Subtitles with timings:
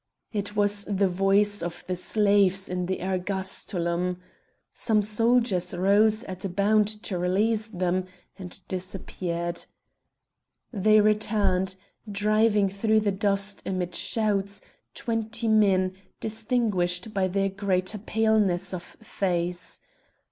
[0.33, 4.17] It was the voice of the slaves in the ergastulum.
[4.73, 9.63] Some soldiers rose at a bound to release them and disappeared.
[10.73, 11.75] They returned,
[12.11, 14.61] driving through the dust amid shouts,
[14.95, 19.79] twenty men, distinguished by their greater paleness of face.